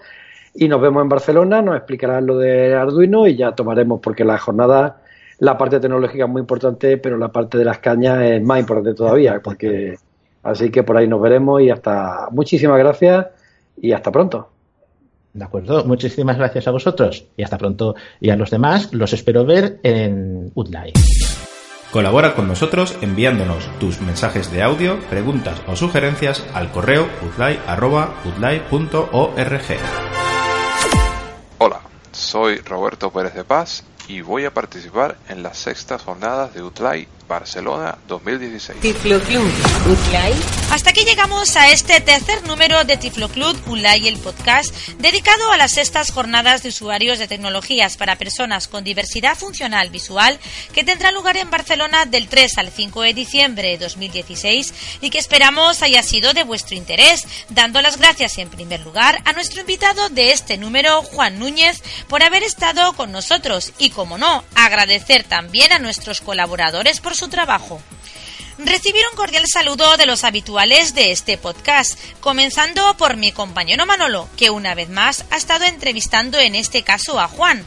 Y 0.55 0.67
nos 0.67 0.81
vemos 0.81 1.03
en 1.03 1.09
Barcelona, 1.09 1.61
nos 1.61 1.75
explicarás 1.75 2.23
lo 2.23 2.39
de 2.39 2.73
Arduino 2.73 3.27
y 3.27 3.35
ya 3.35 3.53
tomaremos, 3.53 3.99
porque 4.01 4.25
la 4.25 4.39
jornada, 4.39 5.03
la 5.37 5.59
parte 5.59 5.79
tecnológica 5.79 6.23
es 6.23 6.29
muy 6.29 6.39
importante, 6.39 6.97
pero 6.97 7.17
la 7.17 7.31
parte 7.31 7.59
de 7.59 7.65
las 7.65 7.77
cañas 7.77 8.19
es 8.23 8.41
más 8.41 8.59
importante 8.59 8.95
todavía, 8.95 9.39
porque 9.43 9.95
así 10.41 10.71
que 10.71 10.81
por 10.81 10.97
ahí 10.97 11.07
nos 11.07 11.21
veremos 11.21 11.61
y 11.61 11.69
hasta 11.69 12.29
muchísimas 12.31 12.79
gracias 12.79 13.27
y 13.77 13.91
hasta 13.91 14.11
pronto. 14.11 14.50
De 15.33 15.45
acuerdo, 15.45 15.85
muchísimas 15.85 16.37
gracias 16.37 16.67
a 16.67 16.71
vosotros 16.71 17.25
y 17.37 17.43
hasta 17.43 17.57
pronto. 17.57 17.95
Y 18.19 18.29
a 18.29 18.35
los 18.35 18.49
demás 18.49 18.93
los 18.93 19.13
espero 19.13 19.45
ver 19.45 19.79
en 19.83 20.51
Udlai. 20.55 20.91
Colabora 21.91 22.35
con 22.35 22.47
nosotros 22.47 22.97
enviándonos 23.01 23.69
tus 23.79 24.01
mensajes 24.01 24.51
de 24.51 24.63
audio, 24.63 24.99
preguntas 25.09 25.61
o 25.67 25.75
sugerencias 25.75 26.45
al 26.53 26.71
correo 26.71 27.07
udlai.udlai.org. 27.37 29.61
Hola, 31.57 31.81
soy 32.11 32.57
Roberto 32.59 33.11
Pérez 33.11 33.33
de 33.33 33.43
Paz 33.43 33.83
y 34.07 34.21
voy 34.21 34.45
a 34.45 34.53
participar 34.53 35.17
en 35.27 35.43
las 35.43 35.57
sextas 35.57 36.01
jornadas 36.01 36.53
de 36.53 36.63
UTLAI 36.63 37.09
Barcelona 37.31 37.97
2016. 38.09 38.81
Tiflo 38.81 39.21
Club 39.21 39.49
Hasta 40.69 40.89
aquí 40.89 41.05
llegamos 41.05 41.55
a 41.55 41.71
este 41.71 42.01
tercer 42.01 42.45
número 42.45 42.83
de 42.83 42.97
Tiflo 42.97 43.29
Club 43.29 43.57
Ulay, 43.67 44.09
el 44.09 44.17
podcast 44.17 44.75
dedicado 44.97 45.49
a 45.49 45.55
las 45.55 45.71
sextas 45.71 46.11
jornadas 46.11 46.61
de 46.61 46.69
usuarios 46.69 47.19
de 47.19 47.29
tecnologías 47.29 47.95
para 47.95 48.17
personas 48.17 48.67
con 48.67 48.83
diversidad 48.83 49.37
funcional 49.37 49.89
visual 49.91 50.39
que 50.73 50.83
tendrán 50.83 51.13
lugar 51.13 51.37
en 51.37 51.49
Barcelona 51.49 52.05
del 52.05 52.27
3 52.27 52.57
al 52.57 52.69
5 52.69 53.01
de 53.03 53.13
diciembre 53.13 53.69
de 53.69 53.77
2016 53.77 54.73
y 54.99 55.09
que 55.09 55.17
esperamos 55.17 55.83
haya 55.83 56.03
sido 56.03 56.33
de 56.33 56.43
vuestro 56.43 56.75
interés, 56.75 57.25
dando 57.47 57.81
las 57.81 57.95
gracias 57.95 58.39
en 58.39 58.49
primer 58.49 58.81
lugar 58.81 59.21
a 59.23 59.31
nuestro 59.31 59.61
invitado 59.61 60.09
de 60.09 60.33
este 60.33 60.57
número, 60.57 61.01
Juan 61.01 61.39
Núñez, 61.39 61.81
por 62.09 62.23
haber 62.23 62.43
estado 62.43 62.91
con 62.91 63.13
nosotros 63.13 63.71
y, 63.77 63.91
como 63.91 64.17
no, 64.17 64.43
agradecer 64.53 65.23
también 65.23 65.71
a 65.71 65.79
nuestros 65.79 66.19
colaboradores 66.19 66.99
por 66.99 67.15
su 67.21 67.27
trabajo. 67.27 67.79
Recibir 68.57 69.03
un 69.11 69.15
cordial 69.15 69.43
saludo 69.45 69.95
de 69.95 70.07
los 70.07 70.23
habituales 70.23 70.95
de 70.95 71.11
este 71.11 71.37
podcast, 71.37 71.99
comenzando 72.19 72.97
por 72.97 73.15
mi 73.15 73.31
compañero 73.31 73.85
Manolo, 73.85 74.27
que 74.37 74.49
una 74.49 74.73
vez 74.73 74.89
más 74.89 75.25
ha 75.29 75.37
estado 75.37 75.65
entrevistando 75.65 76.39
en 76.39 76.55
este 76.55 76.81
caso 76.81 77.19
a 77.19 77.27
Juan, 77.27 77.63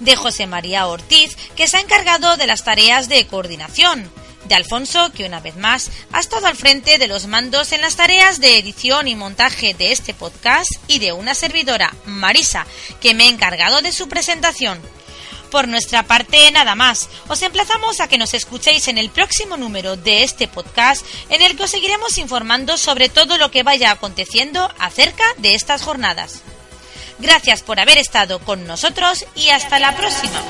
de 0.00 0.14
José 0.14 0.46
María 0.46 0.88
Ortiz, 0.88 1.38
que 1.56 1.68
se 1.68 1.78
ha 1.78 1.80
encargado 1.80 2.36
de 2.36 2.46
las 2.46 2.64
tareas 2.64 3.08
de 3.08 3.26
coordinación, 3.26 4.10
de 4.44 4.56
Alfonso, 4.56 5.10
que 5.14 5.24
una 5.24 5.40
vez 5.40 5.56
más 5.56 5.90
ha 6.12 6.20
estado 6.20 6.46
al 6.46 6.56
frente 6.56 6.98
de 6.98 7.08
los 7.08 7.26
mandos 7.28 7.72
en 7.72 7.80
las 7.80 7.96
tareas 7.96 8.40
de 8.40 8.58
edición 8.58 9.08
y 9.08 9.14
montaje 9.14 9.72
de 9.72 9.90
este 9.90 10.12
podcast, 10.12 10.70
y 10.86 10.98
de 10.98 11.12
una 11.12 11.34
servidora, 11.34 11.94
Marisa, 12.04 12.66
que 13.00 13.14
me 13.14 13.24
he 13.24 13.28
encargado 13.28 13.80
de 13.80 13.92
su 13.92 14.06
presentación. 14.06 14.82
Por 15.52 15.68
nuestra 15.68 16.02
parte, 16.02 16.50
nada 16.50 16.74
más. 16.74 17.10
Os 17.28 17.42
emplazamos 17.42 18.00
a 18.00 18.08
que 18.08 18.16
nos 18.16 18.32
escuchéis 18.32 18.88
en 18.88 18.96
el 18.96 19.10
próximo 19.10 19.58
número 19.58 19.96
de 19.96 20.22
este 20.22 20.48
podcast, 20.48 21.04
en 21.28 21.42
el 21.42 21.58
que 21.58 21.64
os 21.64 21.70
seguiremos 21.70 22.16
informando 22.16 22.78
sobre 22.78 23.10
todo 23.10 23.36
lo 23.36 23.50
que 23.50 23.62
vaya 23.62 23.90
aconteciendo 23.90 24.72
acerca 24.78 25.24
de 25.36 25.54
estas 25.54 25.82
jornadas. 25.82 26.40
Gracias 27.18 27.62
por 27.62 27.78
haber 27.78 27.98
estado 27.98 28.38
con 28.40 28.66
nosotros 28.66 29.26
y 29.34 29.50
hasta 29.50 29.78
la 29.78 29.94
próxima. 29.94 30.42